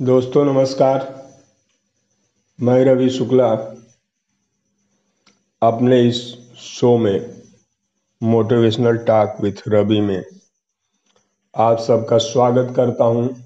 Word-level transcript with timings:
दोस्तों 0.00 0.44
नमस्कार। 0.44 1.30
मैं 2.58 2.84
रवि 2.84 3.10
शुक्ला। 3.10 3.52
अपने 5.62 6.08
इस 6.08 6.16
शो 6.58 6.98
में 6.98 7.44
मोटिवेशनल 8.22 8.96
टॉक 8.96 9.36
विथ 9.40 9.52
रवि 9.68 10.00
में 10.00 10.24
आप 11.54 11.78
सबका 11.78 12.18
स्वागत 12.18 12.76
करता 12.76 13.04
हूँ, 13.04 13.44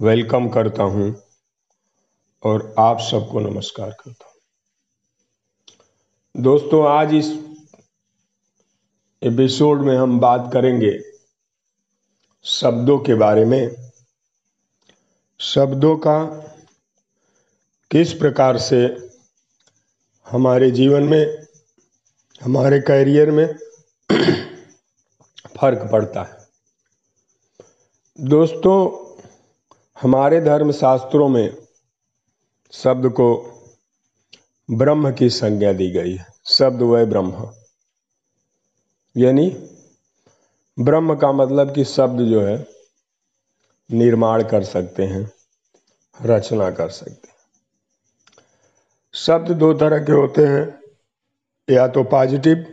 वेलकम 0.00 0.48
करता 0.48 0.82
हूँ 0.82 1.22
और 2.42 2.74
आप 2.78 3.00
सबको 3.00 3.40
नमस्कार 3.40 3.90
करता 3.90 4.24
हूँ। 4.24 4.34
दोस्तों 6.42 6.88
आज 6.88 7.14
इस 7.14 7.38
एपिसोड 9.22 9.80
में 9.80 9.96
हम 9.96 10.20
बात 10.20 10.50
करेंगे 10.52 10.98
शब्दों 12.44 12.98
के 12.98 13.14
बारे 13.14 13.44
में। 13.44 13.87
शब्दों 15.40 15.96
का 15.96 16.24
किस 17.90 18.12
प्रकार 18.12 18.58
से 18.58 19.10
हमारे 20.30 20.70
जीवन 20.70 21.02
में, 21.02 21.46
हमारे 22.42 22.80
करियर 22.80 23.30
में 23.30 23.58
फ़र्क 25.56 25.88
पड़ता 25.92 26.22
है। 26.22 26.48
दोस्तों, 28.20 29.08
हमारे 30.02 30.40
धर्म 30.40 30.72
शास्त्रों 30.72 31.28
में 31.28 31.56
शब्द 32.72 33.08
को 33.08 33.28
ब्रह्म 34.70 35.12
की 35.12 35.30
संज्ञा 35.30 35.72
दी 35.72 35.90
गई 35.90 36.14
है। 36.14 36.26
शब्द 36.44 36.82
वह 36.82 37.04
ब्रह्म। 37.04 37.52
यानी 39.16 39.70
ब्रह्म 40.78 41.14
का 41.14 41.32
मतलब 41.32 41.74
कि 41.74 41.84
शब्द 41.84 42.20
जो 42.20 42.40
है 42.40 42.77
निर्माण 43.90 44.42
कर 44.42 44.64
सकते 44.64 45.04
हैं, 45.04 45.30
रचना 46.20 46.70
कर 46.70 46.90
सकते 46.90 47.28
हैं। 47.28 47.36
शब्द 49.14 49.50
दो 49.50 49.72
तरह 49.74 50.04
के 50.04 50.12
होते 50.12 50.46
हैं, 50.46 50.64
या 51.68 51.86
तो 51.88 52.02
पॉजिटिव 52.04 52.64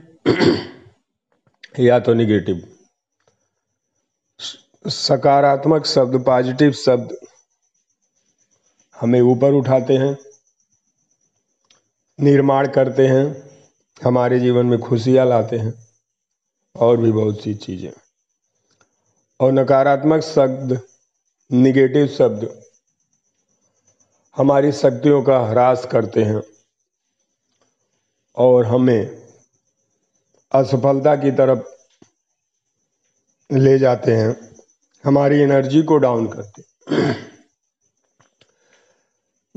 या 1.80 2.00
तो 2.00 2.14
निगेटिव 2.14 2.62
सकारात्मक 4.86 5.86
शब्द 5.86 6.24
पॉजिटिव 6.26 6.72
शब्द 6.72 7.16
हमें 8.96 9.20
ऊपर 9.22 9.54
उठाते 9.54 9.98
हैं, 9.98 10.18
निर्माण 12.20 12.68
करते 12.68 13.08
हैं, 13.08 13.26
हमारे 14.04 14.40
जीवन 14.40 14.66
में 14.66 14.80
खुशियाँ 14.80 15.26
लाते 15.26 15.58
हैं, 15.58 15.74
और 16.76 16.98
भी 16.98 17.12
बहुत 17.12 17.42
सी 17.42 17.54
चीज़ें। 17.56 17.92
और 19.40 19.52
नकारात्मक 19.52 20.22
शब्द 20.24 20.80
निगेटिव 21.52 22.08
शब्द 22.08 22.64
हमारी 24.38 24.72
शक्तियों 24.72 25.22
का 25.24 25.40
ह्रास 25.40 25.86
करते 25.92 26.24
हैं 26.24 26.42
और 28.38 28.66
हमें 28.66 29.24
असफलता 30.52 31.16
की 31.16 31.32
तरफ़ 31.32 31.64
ले 33.54 33.80
जाते 33.80 34.16
हैं, 34.16 34.36
हमारी 35.04 35.40
एनर्जी 35.40 35.84
को 35.84 35.98
डाउन 35.98 36.28
करते 36.28 36.64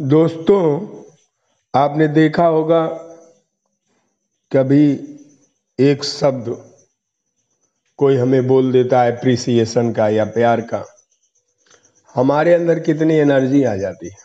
दोस्तों, 0.00 0.62
आपने 1.74 2.08
देखा 2.08 2.46
होगा, 2.46 2.86
कभी 4.52 4.84
एक 5.78 6.04
शब्द 6.04 6.64
कोई 7.98 8.16
हमें 8.16 8.46
बोल 8.46 8.72
देता 8.72 9.02
है 9.02 9.16
अप्रिसिएशन 9.16 9.92
का 9.92 10.08
या 10.08 10.24
प्यार 10.24 10.60
का। 10.60 10.97
हमारे 12.18 12.54
अंदर 12.54 12.78
कितनी 12.78 13.14
एनर्जी 13.14 13.62
आ 13.64 13.74
जाती 13.76 14.08
है 14.08 14.16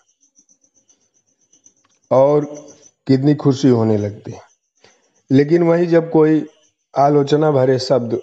और 2.12 2.46
कितनी 3.08 3.36
खुशी 3.36 3.68
होने 3.68 3.98
लगती 3.98 4.32
है। 4.32 4.42
लेकिन 5.32 5.64
वही 5.64 5.86
जब 5.86 6.12
कोई 6.12 6.46
आलोचना 6.98 7.52
भरे 7.52 7.80
शब्द 7.80 8.20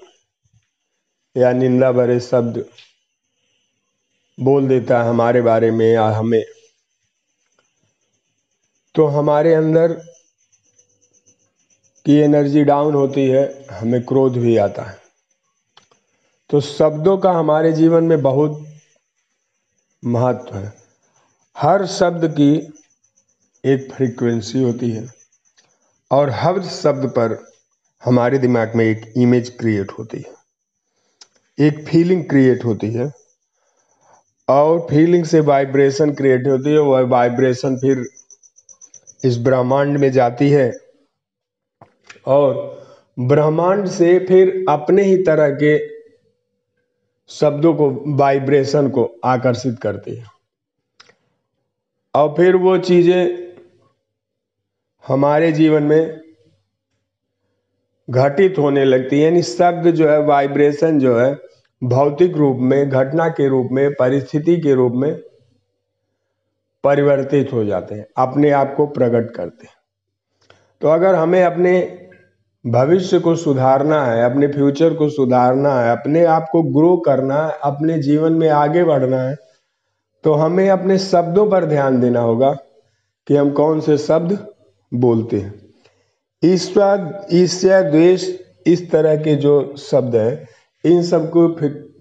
या 1.36 1.52
निंदा 1.52 1.92
भरे 1.92 2.20
शब्द 2.20 2.64
बोल 4.40 4.68
देता 4.68 5.02
है 5.02 5.08
हमारे 5.08 5.42
बारे 5.42 5.70
में 5.70 5.92
या 5.92 6.06
हमें 6.08 6.42
तो 8.94 9.06
हमारे 9.06 9.54
अंदर 9.54 9.92
की 12.06 12.16
एनर्जी 12.16 12.64
डाउन 12.64 12.94
होती 12.94 13.26
है, 13.26 13.66
हमें 13.70 14.02
क्रोध 14.02 14.32
भी 14.32 14.56
आता 14.56 14.82
है। 14.82 14.98
तो 16.50 16.60
शब्दों 16.60 17.18
का 17.18 17.32
हमारे 17.32 17.72
जीवन 17.72 18.04
में 18.04 18.22
बहुत 18.22 18.66
महत्व 20.02 20.56
है। 20.56 20.72
हर 21.56 21.86
शब्द 21.86 22.26
की 22.30 22.52
एक 23.64 23.92
फ्रीक्वेंसी 23.92 24.62
होती 24.62 24.90
है 24.90 25.06
और 26.10 26.30
हर 26.30 26.62
शब्द 26.62 27.08
पर 27.08 27.38
हमारे 28.02 28.38
दिमाग 28.38 28.72
में 28.76 28.84
एक 28.84 29.12
इमेज 29.16 29.50
क्रिएट 29.50 29.92
होती 29.92 30.18
है। 30.18 31.66
एक 31.66 31.84
फीलिंग 31.88 32.24
क्रिएट 32.24 32.64
होती 32.64 32.90
है 32.90 33.10
और 34.48 34.86
फीलिंग 34.90 35.24
से 35.24 35.40
वाइब्रेशन 35.40 36.14
क्रिएट 36.14 36.46
होती 36.46 36.70
है। 36.70 36.78
वह 36.78 37.00
वाइब्रेशन 37.08 37.76
फिर 37.76 38.04
इस 39.24 39.38
ब्रह्मांड 39.38 39.98
में 39.98 40.10
जाती 40.12 40.50
है 40.50 40.72
और 42.26 42.54
ब्रह्मांड 43.18 43.86
से 43.88 44.18
फिर 44.18 44.64
अपने 44.68 45.02
ही 45.02 45.16
तरह 45.16 45.50
के 45.54 45.76
शब्दों 47.30 47.74
को 47.74 48.14
वाइब्रेशन 48.16 48.88
को 48.88 49.20
आकर्षित 49.24 49.78
करती 49.78 50.14
है। 50.14 50.24
और 52.14 52.34
फिर 52.36 52.56
वो 52.56 52.78
चीज़ें 52.78 53.50
हमारे 55.08 55.52
जीवन 55.52 55.82
में 55.82 56.20
घटित 58.10 58.58
होने 58.58 58.84
लगती 58.84 59.18
है। 59.18 59.24
यानी 59.24 59.42
शब्द 59.42 59.90
जो 59.90 60.08
है 60.08 60.22
वाइब्रेशन 60.22 60.98
जो 60.98 61.18
है, 61.18 61.38
भौतिक 61.84 62.36
रूप 62.36 62.56
में, 62.56 62.88
घटना 62.88 63.28
के 63.28 63.48
रूप 63.48 63.68
में, 63.72 63.94
परिस्थिति 63.94 64.56
के 64.60 64.74
रूप 64.74 64.92
में 64.92 65.14
परिवर्तित 66.84 67.52
हो 67.52 67.64
जाते 67.64 67.94
हैं, 67.94 68.06
अपने 68.16 68.50
आप 68.50 68.74
को 68.76 68.86
प्रकट 68.86 69.34
करते 69.34 69.66
हैं। 69.66 69.74
तो 70.80 70.88
अगर 70.88 71.14
हमें 71.14 71.42
अपने 71.44 72.06
भविष्य 72.64 73.18
को 73.18 73.34
सुधारना 73.36 74.02
है, 74.04 74.24
अपने 74.24 74.46
फ्यूचर 74.48 74.94
को 74.94 75.08
सुधारना 75.10 75.74
है, 75.74 75.90
अपने 75.92 76.24
आप 76.26 76.48
को 76.52 76.62
ग्रो 76.72 76.96
करना 76.96 77.42
है, 77.46 77.58
अपने 77.64 77.98
जीवन 77.98 78.32
में 78.32 78.48
आगे 78.48 78.84
बढ़ना 78.84 79.22
है 79.22 79.36
तो 80.24 80.32
हमें 80.34 80.68
अपने 80.70 80.98
शब्दों 80.98 81.48
पर 81.50 81.64
ध्यान 81.64 82.00
देना 82.00 82.20
होगा 82.20 82.50
कि 83.26 83.36
हम 83.36 83.50
कौन 83.50 83.80
से 83.80 83.96
शब्द 83.98 84.38
बोलते 84.92 85.38
हैं। 85.38 85.54
ईश्वर 86.42 87.26
ईर्ष्या 87.32 87.80
द्वेष, 87.82 88.28
इस 88.66 88.90
तरह 88.90 89.16
के 89.16 89.34
जो 89.36 89.74
शब्द 89.80 90.16
हैं, 90.16 90.48
इन 90.84 91.02
सबको 91.02 91.48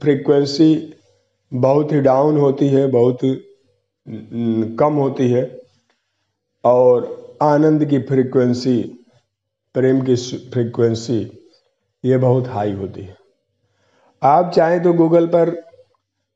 फ्रीक्वेंसी 0.02 0.94
बहुत 1.52 1.92
ही 1.92 2.00
डाउन 2.02 2.38
होती 2.38 2.68
है, 2.68 2.86
बहुत 2.88 3.20
कम 4.80 4.94
होती 4.94 5.30
है, 5.32 5.44
और 6.64 7.38
आनंद 7.44 7.86
की 7.86 8.00
फ्रीक्वेंसी 8.02 8.99
प्रेम 9.76 10.02
की 10.02 10.16
फ्रीक्वेंसी 10.52 11.20
ये 12.04 12.18
बहुत 12.18 12.48
हाई 12.48 12.72
होती 12.72 13.02
है। 13.02 13.16
आप 14.22 14.52
चाहें 14.52 14.82
तो 14.84 14.94
गूगल 14.94 15.28
पर 15.28 15.50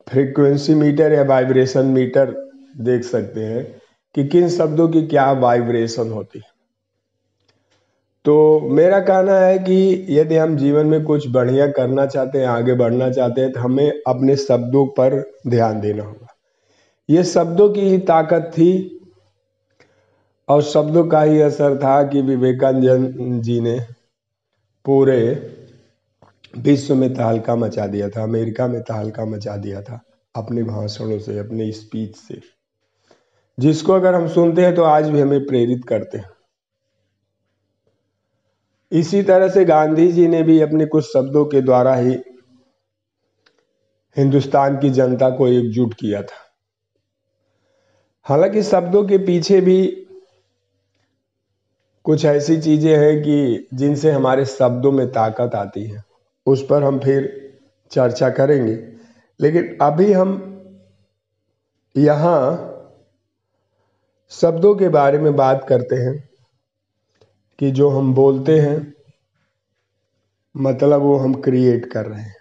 फ्रीक्वेंसी 0.07 0.75
मीटर 0.75 1.13
या 1.13 1.23
वाइब्रेशन 1.23 1.85
मीटर 1.85 2.33
देख 2.81 3.03
सकते 3.03 3.39
हैं 3.39 3.63
कि 4.15 4.27
किन 4.27 4.49
शब्दों 4.49 4.87
की 4.87 5.01
क्या 5.07 5.31
वाइब्रेशन 5.31 6.11
होती 6.11 6.39
है। 6.39 6.51
तो 8.25 8.59
मेरा 8.69 8.99
कहना 8.99 9.37
है 9.39 9.57
कि 9.59 10.05
यदि 10.09 10.35
हम 10.35 10.55
जीवन 10.57 10.87
में 10.87 11.03
कुछ 11.03 11.27
बढ़िया 11.27 11.67
करना 11.67 12.05
चाहते 12.05 12.39
हैं, 12.39 12.47
आगे 12.47 12.73
बढ़ना 12.73 13.09
चाहते 13.09 13.41
हैं 13.41 13.51
तो 13.51 13.59
हमें 13.59 14.01
अपने 14.07 14.35
शब्दों 14.37 14.85
पर 14.87 15.21
ध्यान 15.47 15.79
देना 15.81 16.03
होगा। 16.03 16.27
ये 17.09 17.23
शब्दों 17.23 17.69
की 17.69 17.81
ही 17.81 17.97
ताकत 17.97 18.51
थी 18.53 18.99
और 20.47 20.63
शब्दों 20.63 21.07
का 21.07 21.21
ही 21.21 21.41
असर 21.41 21.77
था 21.77 22.07
कि 22.07 22.21
विवेकानंद 22.21 23.43
जी 23.43 23.61
ने 23.61 23.79
पूरे 24.85 25.49
विश्व 26.57 26.95
में 26.95 27.13
तहलका 27.13 27.55
मचा 27.55 27.87
दिया 27.87 28.09
था, 28.09 28.23
अमेरिका 28.23 28.67
में 28.67 28.81
तहलका 28.81 29.25
मचा 29.25 29.57
दिया 29.57 29.81
था, 29.81 30.01
अपने 30.35 30.63
भाषणों 30.63 31.19
से, 31.19 31.39
अपने 31.39 31.71
स्पीच 31.71 32.15
से। 32.15 32.41
जिसको 33.59 33.93
अगर 33.93 34.15
हम 34.15 34.27
सुनते 34.27 34.65
हैं 34.65 34.75
तो 34.75 34.83
आज 34.83 35.09
भी 35.09 35.19
हमें 35.19 35.45
प्रेरित 35.45 35.85
करते 35.87 36.17
हैं। 36.17 36.29
इसी 38.91 39.23
तरह 39.23 39.49
से 39.49 39.65
गांधी 39.65 40.11
जी 40.11 40.27
ने 40.27 40.43
भी 40.43 40.61
अपने 40.61 40.85
कुछ 40.85 41.05
शब्दों 41.05 41.45
के 41.45 41.61
द्वारा 41.61 41.95
ही 41.95 42.13
हिंदुस्तान 44.17 44.79
की 44.79 44.89
जनता 44.89 45.29
को 45.29 45.47
एकजुट 45.47 45.93
किया 45.93 46.21
था। 46.21 46.55
हालाँकि 48.23 48.63
शब्दों 48.63 49.07
के 49.07 49.17
पीछे 49.17 49.61
भी 49.61 50.07
कुछ 52.05 52.25
ऐसी 52.25 52.57
चीज़ें 52.61 52.95
हैं 52.97 53.21
कि 53.23 53.67
जिनसे 53.73 54.11
हमारे 54.11 54.45
शब्दों 54.45 54.91
में 54.91 55.07
ताकत 55.07 55.55
आती 55.55 55.83
है। 55.83 56.03
उस 56.45 56.65
पर 56.69 56.83
हम 56.83 56.99
फिर 56.99 57.29
चर्चा 57.91 58.29
करेंगे। 58.29 58.73
लेकिन 59.39 59.77
अभी 59.81 60.11
हम 60.13 60.31
यहाँ 61.95 62.69
शब्दों 64.31 64.75
के 64.75 64.89
बारे 64.89 65.17
में 65.17 65.35
बात 65.35 65.65
करते 65.69 65.95
हैं 65.95 66.29
कि 67.59 67.71
जो 67.71 67.89
हम 67.89 68.13
बोलते 68.13 68.59
हैं 68.59 68.93
मतलब 70.55 71.01
वो 71.01 71.17
हम 71.17 71.33
क्रिएट 71.33 71.85
कर 71.85 72.05
रहे 72.05 72.21
हैं। 72.21 72.35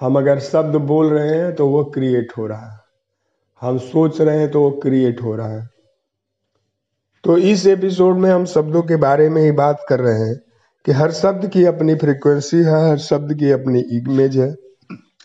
हम 0.00 0.16
अगर 0.18 0.38
शब्द 0.40 0.76
बोल 0.76 1.10
रहे 1.10 1.38
हैं 1.38 1.54
तो 1.54 1.68
वो 1.68 1.84
क्रिएट 1.84 2.32
हो 2.38 2.46
रहा 2.46 2.72
है। 2.72 2.80
हम 3.62 3.78
सोच 3.78 4.20
रहे 4.20 4.38
हैं 4.38 4.50
तो 4.50 4.60
वो 4.60 4.70
क्रिएट 4.70 5.22
हो 5.22 5.34
रहा 5.36 5.48
है। 5.48 5.71
तो 7.24 7.36
इस 7.38 7.66
एपिसोड 7.66 8.16
में 8.16 8.30
हम 8.30 8.44
शब्दों 8.44 8.82
के 8.82 8.96
बारे 8.96 9.28
में 9.28 9.42
ही 9.42 9.50
बात 9.52 9.84
कर 9.88 10.00
रहे 10.00 10.18
हैं 10.18 10.34
कि 10.84 10.92
हर 10.92 11.12
शब्द 11.12 11.46
की 11.48 11.64
अपनी 11.64 11.94
फ्रीक्वेंसी 11.94 12.56
है, 12.56 12.88
हर 12.88 12.98
शब्द 12.98 13.34
की 13.34 13.50
अपनी 13.50 13.80
इमेज 13.80 14.38
है 14.38 14.56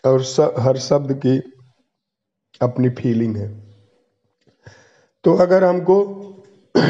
और 0.04 0.24
हर 0.58 0.76
शब्द 0.76 1.12
की 1.26 1.38
अपनी 2.62 2.88
फीलिंग 2.90 3.36
है। 3.36 3.48
तो 5.24 5.34
अगर 5.34 5.64
हमको 5.64 5.98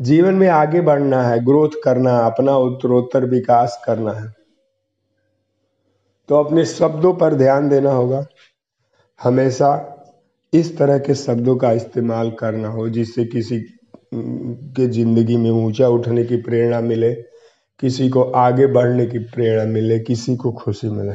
जीवन 0.00 0.34
में 0.34 0.48
आगे 0.48 0.80
बढ़ना 0.80 1.22
है 1.22 1.44
ग्रोथ 1.44 1.80
करना 1.84 2.16
है, 2.18 2.24
अपना 2.24 2.56
उत्तरोत्तर 2.56 3.24
विकास 3.24 3.82
करना 3.86 4.12
है 4.12 4.34
तो 6.28 6.42
अपने 6.44 6.64
शब्दों 6.64 7.14
पर 7.14 7.34
ध्यान 7.34 7.68
देना 7.68 7.90
होगा। 7.90 8.24
हमेशा 9.20 9.74
इस 10.52 10.78
तरह 10.78 10.98
के 10.98 11.14
शब्दों 11.14 11.56
का 11.56 11.72
इस्तेमाल 11.72 12.30
करना 12.30 12.68
हो, 12.68 12.88
जिससे 12.88 13.24
किसी 13.24 13.60
के 14.14 14.86
ज़िंदगी 14.86 15.36
में 15.36 15.50
ऊँचा 15.50 15.88
उठने 15.88 16.24
की 16.24 16.36
प्रेरणा 16.36 16.80
मिले, 16.80 17.12
किसी 17.80 18.08
को 18.08 18.22
आगे 18.22 18.66
बढ़ने 18.66 19.06
की 19.06 19.18
प्रेरणा 19.18 19.64
मिले, 19.64 19.98
किसी 19.98 20.36
को 20.36 20.52
खुशी 20.52 20.88
मिले। 20.88 21.14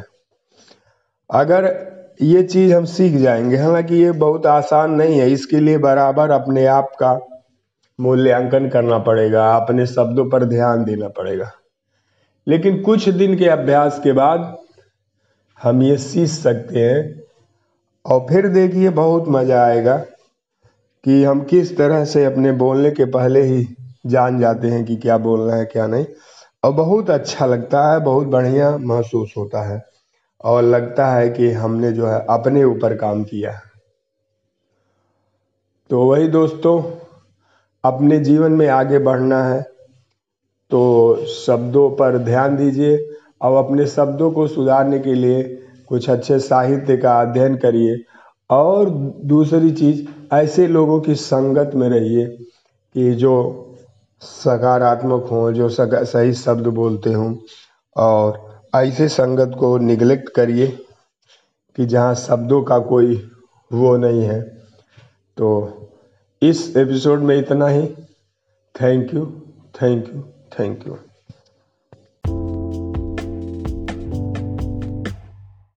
अगर 1.30 1.88
ये 2.22 2.44
चीज़ 2.44 2.74
हम 2.74 2.86
सीख 2.86 3.14
जाएँगे, 3.14 3.58
हालाँकि 3.58 3.96
ये 3.96 4.12
बहुत 4.12 4.46
आसान 4.46 4.92
नहीं 4.92 5.20
है, 5.20 5.32
इसके 5.32 5.60
लिए 5.60 5.78
बराबर 5.78 6.30
अपने 6.30 6.66
आप 6.66 6.92
का 7.00 7.20
मूल्यांकन 8.00 8.70
करना 8.70 8.98
पड़ेगा, 9.00 9.56
अपने 9.56 9.86
शब्दों 9.86 10.30
पर 10.30 10.44
ध्यान 10.44 10.84
देना 10.84 11.08
पड़ेगा। 11.08 11.52
लेकिन 12.48 12.82
कुछ 12.82 13.10
दिन 13.10 13.38
के 13.38 13.46
अभ्यास 13.46 14.00
के 14.04 14.12
बाद 14.12 14.58
हम 15.64 15.84
ये 15.84 15.98
सीख 15.98 16.28
सकते 16.28 16.80
हैं 16.80 17.27
और 18.08 18.26
फिर 18.30 18.48
देखिए 18.48 18.90
बहुत 18.90 19.26
मज़ा 19.28 19.66
आएगा 19.66 19.98
कि 21.04 21.24
हम 21.24 21.44
किस 21.44 21.78
तरह 21.78 22.06
से 22.06 22.26
अपने 22.26 22.52
बोलने 22.52 22.92
के 22.92 23.06
पहले 23.06 23.42
ही 23.42 23.76
जान 24.06 24.40
जाते 24.40 24.68
हैं 24.68 24.86
कि 24.86 24.96
क्या 24.96 25.18
बोलना 25.18 25.56
है, 25.56 25.66
क्या 25.66 25.88
नहीं। 25.88 26.06
और 26.64 26.72
बहुत 26.72 27.10
अच्छा 27.10 27.46
लगता 27.46 27.94
है, 27.94 28.00
बहुत 28.00 28.28
बढ़िया 28.28 28.78
महसूस 28.78 29.34
होता 29.38 29.62
है। 29.62 29.86
और 30.44 30.64
लगता 30.64 31.08
है 31.08 31.30
कि 31.30 31.52
हमने 31.52 31.92
जो 31.92 32.08
है 32.08 32.26
अपने 32.30 32.64
ऊपर 32.64 32.96
काम 32.96 33.24
किया 33.24 33.52
है। 33.52 33.62
तो 35.90 36.02
वही 36.02 36.28
दोस्तों, 36.28 36.82
अपने 37.84 38.20
जीवन 38.20 38.52
में 38.52 38.68
आगे 38.68 39.00
बढ़ना 39.00 39.44
है। 39.44 39.62
तो 40.72 41.16
शब्दों 41.26 41.90
पर 41.90 42.18
ध्यान 42.18 42.58
दीजिए 42.58 43.10
और 43.42 43.66
अपने 43.66 43.88
शब्दों 43.88 44.32
को 44.32 44.48
सुधारने 44.48 45.00
के 45.00 45.14
लिए 45.14 45.57
कुछ 45.88 46.10
अच्छे 46.10 46.40
साहित्य 46.40 46.98
का 46.98 47.22
अध्ययन 47.22 47.56
करिए। 47.56 48.04
और 48.50 48.90
दूसरी 49.26 49.72
चीज़, 49.72 50.08
ऐसे 50.34 50.68
लोगों 50.68 51.00
की 51.02 51.16
संगत 51.16 51.72
में 51.76 51.90
रहिए 51.90 52.26
कि 52.94 53.14
जो 53.14 53.64
सकारात्मक 54.22 55.24
हों, 55.24 55.54
जो 55.54 55.70
सही 55.72 56.34
शब्द 56.34 56.68
बोलते 56.68 57.14
हों, 57.14 57.36
और 57.98 58.62
ऐसे 58.76 59.08
संगत 59.08 59.56
को 59.60 59.78
निगलेक्ट 59.78 60.30
करिए 60.30 60.68
कि 61.76 61.86
जहाँ 61.86 62.16
शब्दों 62.16 62.64
का 62.64 62.80
कोई 62.80 63.32
वो 63.74 63.98
नहीं 63.98 64.22
है। 64.22 64.42
तो 65.38 65.74
इस 66.42 66.78
एपिसोड 66.78 67.20
में 67.20 67.38
इतना 67.38 67.68
ही। 67.68 67.88
Thank 68.82 69.14
you 69.14 69.26
thank 69.82 70.16
you 70.16 70.22
thank 70.60 70.88
you 70.88 70.98